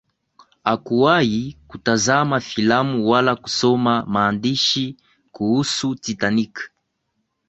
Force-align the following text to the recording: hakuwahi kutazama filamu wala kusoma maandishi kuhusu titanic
hakuwahi 0.63 1.57
kutazama 1.67 2.39
filamu 2.39 3.09
wala 3.09 3.35
kusoma 3.35 4.05
maandishi 4.05 4.95
kuhusu 5.31 5.95
titanic 5.95 6.69